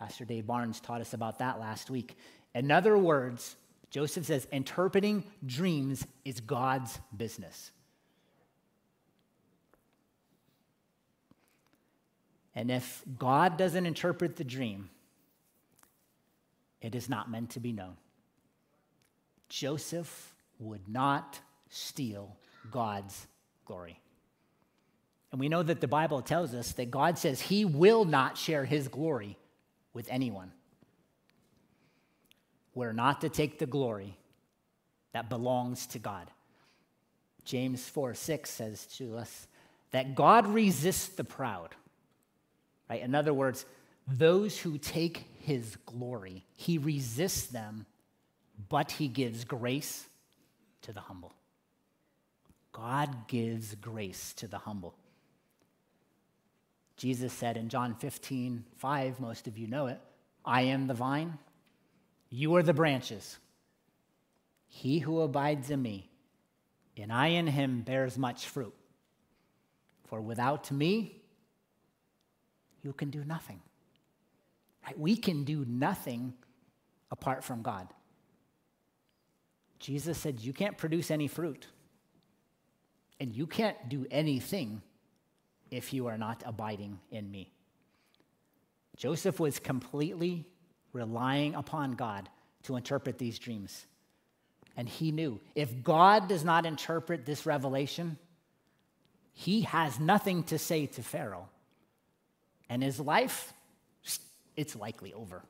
[0.00, 2.16] Pastor Dave Barnes taught us about that last week.
[2.54, 3.54] In other words,
[3.90, 7.70] Joseph says, interpreting dreams is God's business.
[12.54, 14.88] And if God doesn't interpret the dream,
[16.80, 17.96] it is not meant to be known.
[19.50, 22.36] Joseph would not steal
[22.70, 23.26] God's
[23.66, 24.00] glory.
[25.30, 28.64] And we know that the Bible tells us that God says he will not share
[28.64, 29.36] his glory
[29.92, 30.52] with anyone.
[32.74, 34.16] We're not to take the glory
[35.12, 36.30] that belongs to God.
[37.44, 39.46] James 4 6 says to us
[39.90, 41.74] that God resists the proud.
[42.88, 43.02] Right?
[43.02, 43.64] In other words,
[44.06, 47.86] those who take his glory, he resists them
[48.68, 50.06] but he gives grace
[50.82, 51.32] to the humble.
[52.72, 54.94] God gives grace to the humble.
[57.00, 59.98] Jesus said in John 15, 5, most of you know it,
[60.44, 61.38] I am the vine,
[62.28, 63.38] you are the branches.
[64.68, 66.10] He who abides in me,
[66.98, 68.74] and I in him, bears much fruit.
[70.08, 71.22] For without me,
[72.82, 73.62] you can do nothing.
[74.84, 74.98] Right?
[74.98, 76.34] We can do nothing
[77.10, 77.88] apart from God.
[79.78, 81.66] Jesus said, You can't produce any fruit.
[83.18, 84.82] And you can't do anything
[85.70, 87.52] if you are not abiding in me.
[88.96, 90.46] Joseph was completely
[90.92, 92.28] relying upon God
[92.64, 93.86] to interpret these dreams.
[94.76, 98.18] And he knew if God does not interpret this revelation,
[99.32, 101.48] he has nothing to say to Pharaoh.
[102.68, 103.52] And his life,
[104.56, 105.42] it's likely over.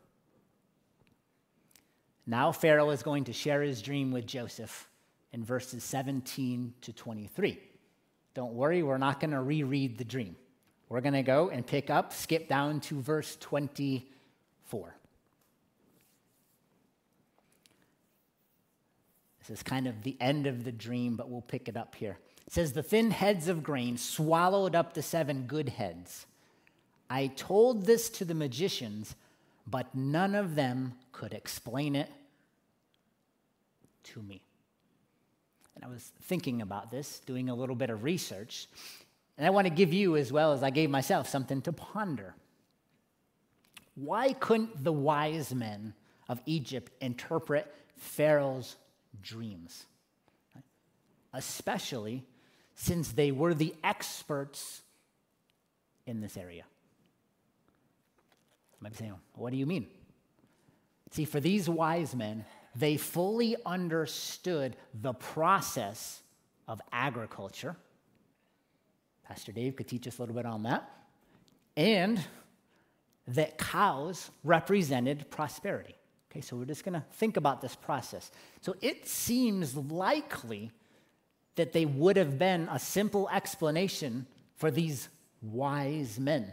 [2.27, 4.89] Now, Pharaoh is going to share his dream with Joseph
[5.33, 7.59] in verses 17 to 23.
[8.35, 10.37] Don't worry, we're not going to reread the dream.
[10.89, 14.95] We're going to go and pick up, skip down to verse 24.
[19.41, 22.19] This is kind of the end of the dream, but we'll pick it up here.
[22.47, 26.27] It says, The thin heads of grain swallowed up the seven good heads.
[27.09, 29.15] I told this to the magicians
[29.71, 32.11] but none of them could explain it
[34.03, 34.43] to me.
[35.81, 38.69] And I was thinking about this, doing a little bit of research,
[39.39, 42.35] and I want to give you, as well as I gave myself, something to ponder.
[43.95, 45.95] Why couldn't the wise men
[46.29, 48.77] of Egypt interpret Pharaoh's
[49.23, 49.87] dreams?
[51.33, 52.25] Especially
[52.75, 54.83] since they were the experts
[56.07, 56.65] in this area.
[58.73, 59.87] You might be saying, what do you mean?
[61.13, 66.23] See, for these wise men, they fully understood the process
[66.69, 67.77] of agriculture.
[69.25, 70.89] Pastor Dave could teach us a little bit on that.
[71.77, 72.21] And
[73.29, 75.95] that cows represented prosperity.
[76.31, 78.31] Okay, so we're just going to think about this process.
[78.61, 80.71] So it seems likely
[81.57, 85.09] that they would have been a simple explanation for these
[85.43, 86.53] wise men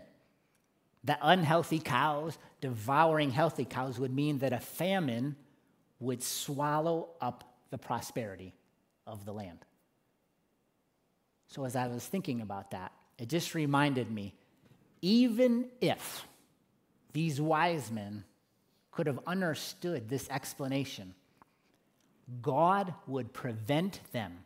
[1.04, 5.36] that unhealthy cows devouring healthy cows would mean that a famine
[6.00, 8.54] would swallow up the prosperity
[9.06, 9.60] of the land.
[11.48, 14.34] So, as I was thinking about that, it just reminded me
[15.02, 16.28] even if
[17.14, 18.24] these wise men
[18.92, 21.14] could have understood this explanation,
[22.42, 24.40] God would prevent them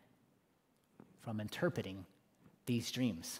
[1.21, 2.05] from interpreting
[2.65, 3.39] these dreams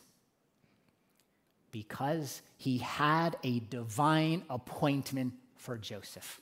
[1.72, 6.42] because he had a divine appointment for Joseph.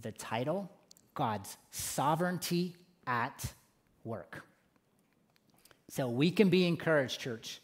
[0.00, 0.70] The title?
[1.14, 2.76] God's sovereignty
[3.06, 3.52] at
[4.04, 4.44] work.
[5.88, 7.60] So we can be encouraged, church.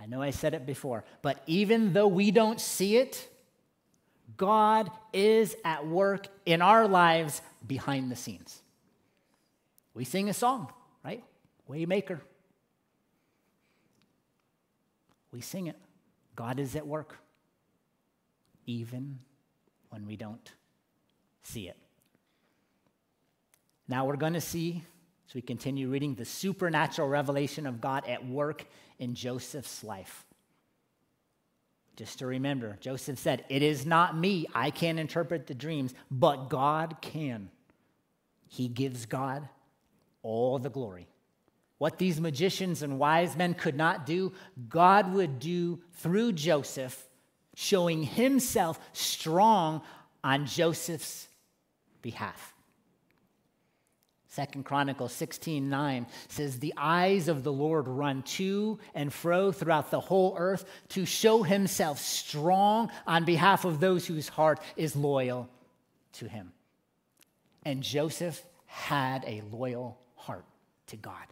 [0.00, 3.28] I know I said it before, but even though we don't see it,
[4.36, 8.60] God is at work in our lives behind the scenes.
[9.92, 10.72] We sing a song,
[11.04, 11.22] right?
[11.70, 12.20] Waymaker.
[15.34, 15.76] we sing it.
[16.36, 17.18] God is at work,
[18.66, 19.18] even
[19.90, 20.52] when we don't
[21.44, 21.76] see it.
[23.86, 24.82] Now we're going to see,
[25.28, 28.64] as we continue reading, the supernatural revelation of God at work
[28.98, 30.24] in Joseph's life.
[31.96, 34.46] Just to remember, Joseph said, It is not me.
[34.54, 37.50] I can't interpret the dreams, but God can.
[38.48, 39.48] He gives God
[40.22, 41.06] all the glory.
[41.78, 44.32] What these magicians and wise men could not do,
[44.68, 47.08] God would do through Joseph,
[47.54, 49.82] showing himself strong
[50.22, 51.28] on Joseph's
[52.04, 52.54] behalf.
[54.28, 59.90] Second Chronicles 16 9 says, The eyes of the Lord run to and fro throughout
[59.90, 65.48] the whole earth to show himself strong on behalf of those whose heart is loyal
[66.14, 66.52] to him.
[67.64, 70.44] And Joseph had a loyal heart
[70.88, 71.26] to God.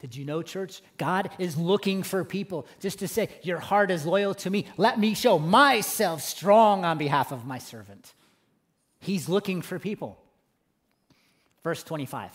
[0.00, 0.82] Did you know, church?
[0.98, 4.66] God is looking for people just to say, Your heart is loyal to me.
[4.76, 8.12] Let me show myself strong on behalf of my servant.
[9.02, 10.16] He's looking for people.
[11.64, 12.30] Verse 25.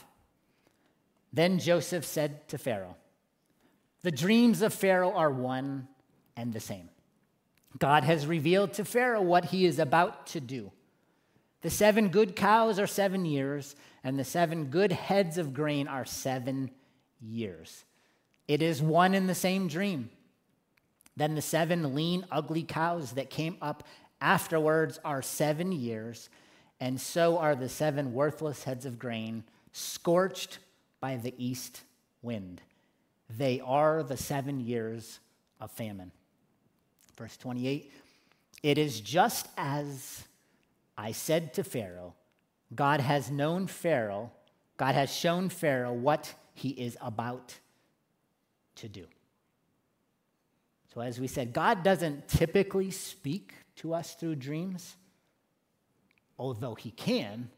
[1.32, 2.98] Then Joseph said to Pharaoh,
[4.02, 5.88] The dreams of Pharaoh are one
[6.36, 6.90] and the same.
[7.80, 10.72] God has revealed to Pharaoh what he is about to do.
[11.62, 16.06] The seven good cows are seven years, and the seven good heads of grain are
[16.06, 16.70] seven
[17.22, 17.86] years.
[18.48, 20.10] It is one and the same dream.
[21.16, 23.84] Then the seven lean, ugly cows that came up
[24.20, 26.30] afterwards are seven years
[26.80, 30.60] and so are the seven worthless heads of grain, scorched
[31.00, 31.82] by the east
[32.22, 32.62] wind.
[33.36, 35.20] They are the seven years
[35.60, 36.12] of famine.
[37.18, 37.92] Verse 28
[38.64, 40.24] It is just as
[40.98, 42.14] I said to Pharaoh,
[42.76, 44.32] God has known Pharaoh,
[44.78, 47.56] God has shown Pharaoh what he is about
[48.76, 49.06] to do.
[50.94, 54.96] So, as we said, God doesn't typically speak to us through dreams
[56.38, 57.50] although he can,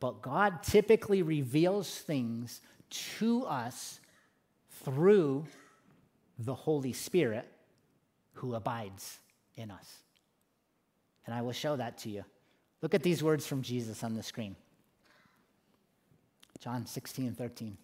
[0.00, 4.00] but God typically reveals things to us
[4.84, 5.46] through
[6.38, 7.48] the Holy Spirit
[8.34, 9.18] who abides
[9.56, 10.02] in us.
[11.24, 12.24] And I will show that to you.
[12.82, 14.54] Look at these words from Jesus on the screen
[16.60, 17.76] John 16 and 13.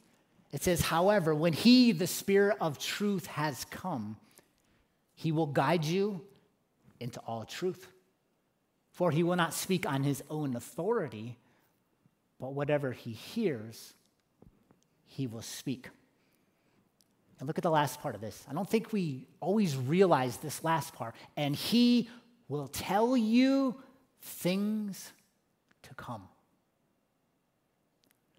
[0.53, 4.17] It says, However, when he, the Spirit of truth, has come,
[5.15, 6.21] he will guide you
[7.01, 7.87] into all truth.
[8.93, 11.39] For he will not speak on his own authority,
[12.39, 13.95] but whatever he hears,
[15.07, 15.89] he will speak.
[17.39, 18.45] And look at the last part of this.
[18.49, 21.15] I don't think we always realize this last part.
[21.37, 22.09] And he
[22.49, 23.75] will tell you
[24.21, 25.11] things
[25.83, 26.29] to come.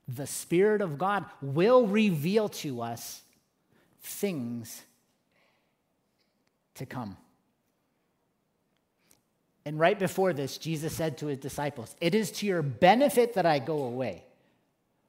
[0.07, 3.21] The Spirit of God will reveal to us
[4.01, 4.83] things
[6.75, 7.17] to come.
[9.65, 13.45] And right before this, Jesus said to his disciples, It is to your benefit that
[13.45, 14.23] I go away.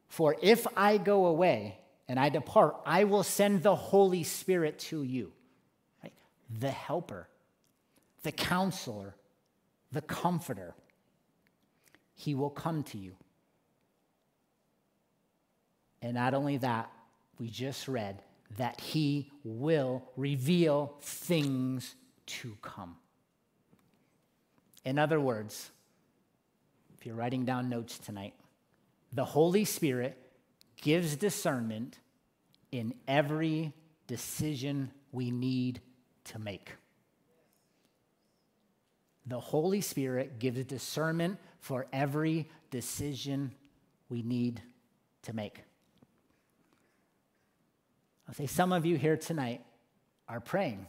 [0.08, 1.76] For if I go away
[2.08, 5.32] and I depart, I will send the Holy Spirit to you,
[6.02, 6.12] right?
[6.60, 7.28] the helper,
[8.22, 9.16] the counselor,
[9.90, 10.74] the comforter.
[12.14, 13.16] He will come to you.
[16.00, 16.92] And not only that,
[17.40, 18.22] we just read
[18.56, 21.96] that he will reveal things
[22.26, 22.96] to come.
[24.84, 25.70] In other words,
[26.98, 28.34] if you're writing down notes tonight,
[29.12, 30.18] the Holy Spirit
[30.80, 31.98] gives discernment
[32.70, 33.72] in every
[34.06, 35.80] decision we need
[36.24, 36.72] to make.
[39.26, 43.54] The Holy Spirit gives discernment for every decision
[44.10, 44.60] we need
[45.22, 45.62] to make.
[48.28, 49.64] I'll say some of you here tonight
[50.28, 50.86] are praying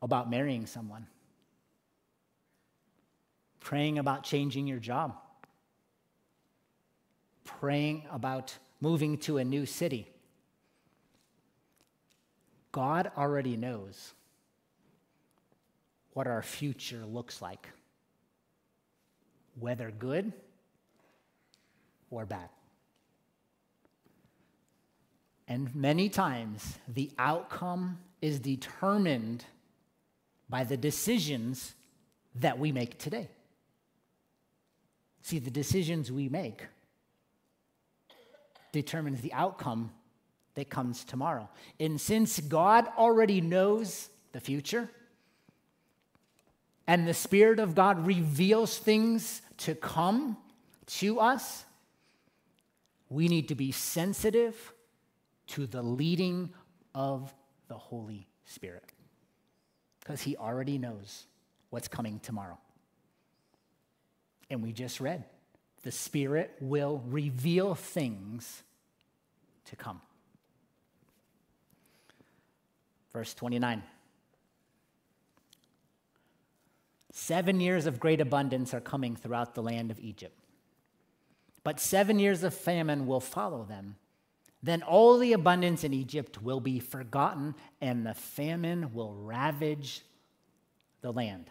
[0.00, 1.06] about marrying someone
[3.62, 5.16] praying about changing your job,
[7.44, 10.08] praying about moving to a new city.
[12.72, 14.14] God already knows
[16.14, 17.68] what our future looks like,
[19.58, 20.32] whether good
[22.10, 22.48] or bad.
[25.46, 29.44] And many times, the outcome is determined
[30.48, 31.74] by the decisions
[32.34, 33.28] that we make today.
[35.22, 36.66] See, the decisions we make
[38.72, 39.92] determines the outcome
[40.54, 41.48] that comes tomorrow.
[41.78, 44.90] And since God already knows the future,
[46.86, 50.36] and the Spirit of God reveals things to come
[50.86, 51.64] to us,
[53.08, 54.72] we need to be sensitive
[55.48, 56.50] to the leading
[56.94, 57.32] of
[57.68, 58.84] the Holy Spirit
[60.00, 61.26] because he already knows
[61.70, 62.58] what's coming tomorrow.
[64.52, 65.24] And we just read
[65.82, 68.62] the Spirit will reveal things
[69.64, 70.00] to come.
[73.14, 73.82] Verse 29.
[77.12, 80.38] Seven years of great abundance are coming throughout the land of Egypt.
[81.64, 83.96] But seven years of famine will follow them.
[84.62, 90.02] Then all the abundance in Egypt will be forgotten, and the famine will ravage
[91.00, 91.50] the land.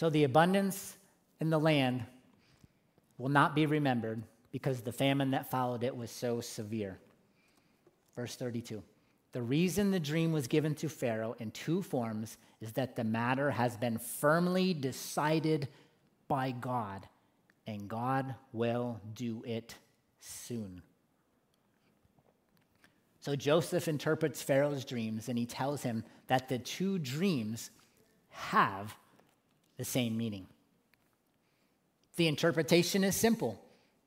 [0.00, 0.96] So the abundance
[1.40, 2.06] in the land
[3.18, 6.98] will not be remembered because the famine that followed it was so severe.
[8.16, 8.82] Verse 32.
[9.32, 13.50] The reason the dream was given to Pharaoh in two forms is that the matter
[13.50, 15.68] has been firmly decided
[16.28, 17.06] by God,
[17.66, 19.74] and God will do it
[20.20, 20.80] soon.
[23.20, 27.70] So Joseph interprets Pharaoh's dreams and he tells him that the two dreams
[28.30, 28.96] have
[29.80, 30.46] the same meaning.
[32.16, 33.58] The interpretation is simple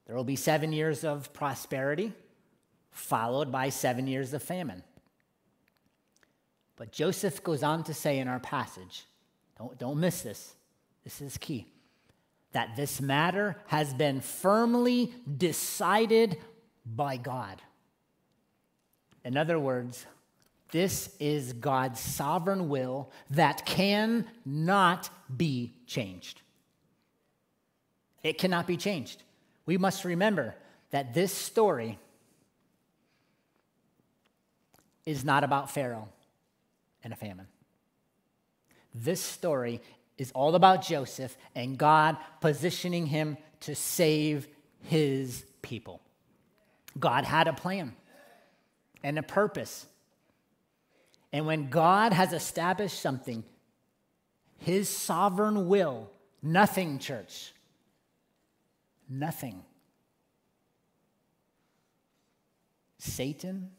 [0.06, 2.14] there will be seven years of prosperity,
[2.92, 4.84] followed by seven years of famine.
[6.76, 9.06] But Joseph goes on to say in our passage,
[9.58, 10.54] don't, don't miss this,
[11.04, 11.66] this is key,
[12.52, 16.38] that this matter has been firmly decided
[16.86, 17.64] by God.
[19.26, 20.06] In other words,
[20.74, 25.08] this is God's sovereign will that cannot
[25.38, 26.42] be changed.
[28.24, 29.22] It cannot be changed.
[29.68, 30.56] We must remember
[30.90, 32.00] that this story
[35.06, 36.10] is not about Pharaoh
[37.04, 37.48] and a famine.
[38.96, 39.80] This story
[40.18, 44.48] is all about Joseph and God positioning him to save
[44.82, 46.02] his people.
[47.00, 47.94] God had a plan
[49.04, 49.86] and a purpose.
[51.34, 53.44] And when God has established something,
[54.60, 56.10] his sovereign will,
[56.44, 57.52] nothing, church,
[59.10, 59.64] nothing.
[63.00, 63.72] Satan,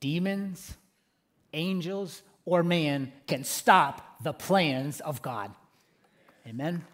[0.00, 0.74] demons,
[1.54, 5.52] angels, or man can stop the plans of God.
[6.46, 6.84] Amen?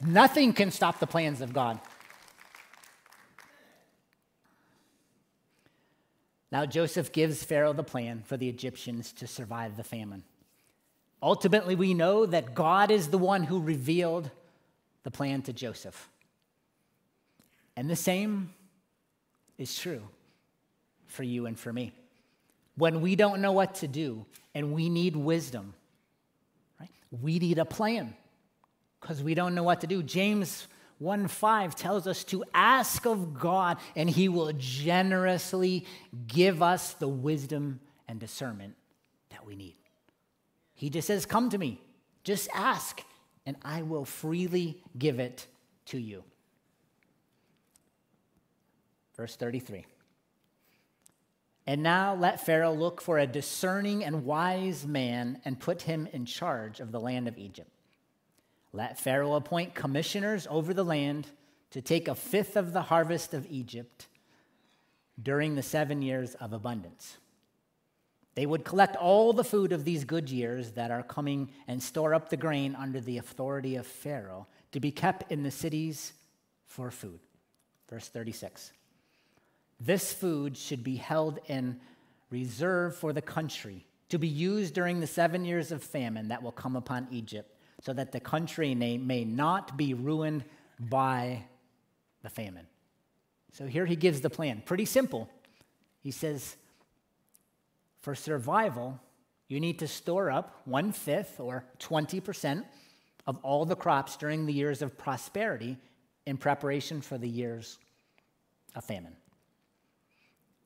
[0.00, 1.80] Nothing can stop the plans of God.
[6.52, 10.22] Now, Joseph gives Pharaoh the plan for the Egyptians to survive the famine.
[11.22, 14.30] Ultimately, we know that God is the one who revealed
[15.02, 16.08] the plan to Joseph.
[17.76, 18.54] And the same
[19.58, 20.02] is true
[21.06, 21.92] for you and for me.
[22.76, 24.24] When we don't know what to do
[24.54, 25.74] and we need wisdom,
[26.78, 26.90] right?
[27.22, 28.14] We need a plan
[29.00, 30.02] because we don't know what to do.
[30.02, 30.68] James
[30.98, 35.86] 1 5 tells us to ask of God, and He will generously
[36.26, 38.74] give us the wisdom and discernment
[39.30, 39.76] that we need.
[40.74, 41.80] He just says, Come to me,
[42.24, 43.02] just ask,
[43.44, 45.46] and I will freely give it
[45.86, 46.24] to you.
[49.16, 49.86] Verse 33.
[51.66, 56.24] And now let Pharaoh look for a discerning and wise man and put him in
[56.24, 57.70] charge of the land of Egypt.
[58.76, 61.28] Let Pharaoh appoint commissioners over the land
[61.70, 64.06] to take a fifth of the harvest of Egypt
[65.22, 67.16] during the seven years of abundance.
[68.34, 72.12] They would collect all the food of these good years that are coming and store
[72.12, 76.12] up the grain under the authority of Pharaoh to be kept in the cities
[76.66, 77.20] for food.
[77.88, 78.72] Verse 36.
[79.80, 81.80] This food should be held in
[82.28, 86.52] reserve for the country to be used during the seven years of famine that will
[86.52, 87.55] come upon Egypt
[87.86, 90.44] so that the country may, not be ruined
[90.80, 91.44] by
[92.24, 92.66] the famine.
[93.52, 94.60] So here he gives the plan.
[94.66, 95.30] Pretty simple.
[96.00, 96.56] He says,
[98.00, 98.98] for survival,
[99.46, 102.64] you need to store up one fifth or 20%
[103.24, 105.76] of all the crops during the years of prosperity
[106.26, 107.78] in preparation for the years
[108.74, 109.14] of famine.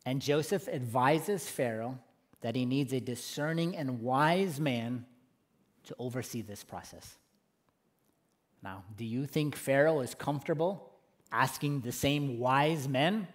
[0.06, 1.98] And Joseph advises Pharaoh
[2.40, 5.04] that he needs a discerning and wise man
[5.84, 7.16] to oversee this process.
[8.62, 10.90] Now, do you think Pharaoh is comfortable
[11.32, 13.26] asking the same wise men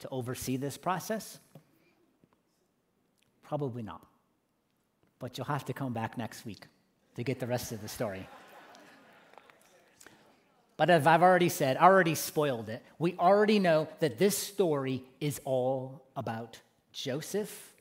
[0.00, 1.38] to oversee this process?
[3.42, 4.06] Probably not.
[5.18, 6.66] But you'll have to come back next week
[7.16, 8.28] to get the rest of the story.
[10.76, 12.82] But as I've already said, I already spoiled it.
[12.98, 16.58] We already know that this story is all about
[16.92, 17.73] Joseph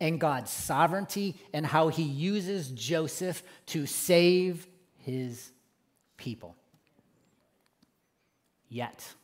[0.00, 4.66] and God's sovereignty and how he uses Joseph to save
[4.98, 5.50] his
[6.16, 6.54] people.
[8.68, 9.14] Yet,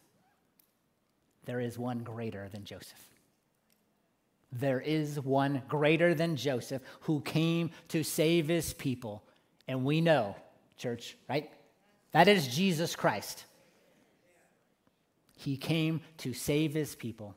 [1.44, 3.08] there is one greater than Joseph.
[4.52, 9.22] there is one greater than Joseph who came to save his people.
[9.66, 10.36] And we know,
[10.76, 11.50] church, right?
[12.12, 13.44] That is Jesus Christ.
[15.36, 17.34] He came to save his people.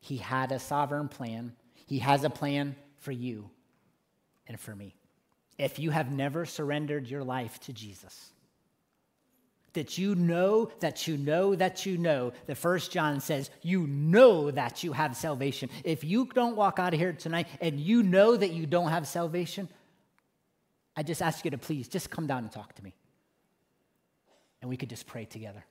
[0.00, 1.52] He had a sovereign plan.
[1.86, 3.50] He has a plan for you
[4.46, 4.94] and for me.
[5.58, 8.32] If you have never surrendered your life to Jesus,
[9.74, 14.50] that you know that you know that you know that first john says you know
[14.50, 15.68] that you have salvation.
[15.84, 19.06] If you don't walk out of here tonight and you know that you don't have
[19.06, 19.68] salvation
[20.96, 22.94] i just ask you to please just come down and talk to me.
[24.62, 25.62] And we could just pray together.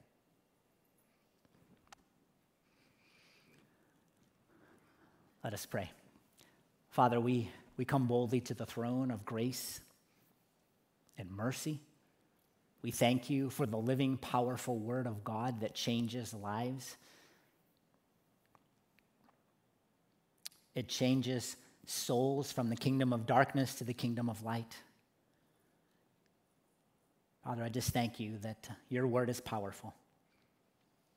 [5.43, 5.89] Let us pray
[6.93, 9.81] father we we come boldly to the throne of grace
[11.17, 11.81] and mercy
[12.83, 16.97] we thank you for the living, powerful Word of God that changes lives.
[20.75, 24.75] It changes souls from the kingdom of darkness to the kingdom of light.
[27.45, 29.93] Father, I just thank you that your word is powerful.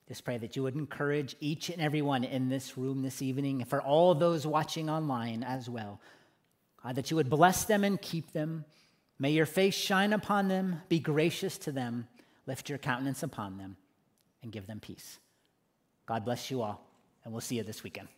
[0.09, 3.61] Just pray that you would encourage each and every one in this room this evening,
[3.61, 6.01] and for all those watching online as well.
[6.83, 8.65] God, that you would bless them and keep them.
[9.19, 12.07] May your face shine upon them, be gracious to them,
[12.47, 13.77] lift your countenance upon them,
[14.43, 15.19] and give them peace.
[16.07, 16.87] God bless you all,
[17.25, 18.09] and we'll see you this weekend.